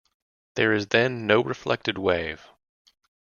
[0.55, 2.47] There is then no reflected wave.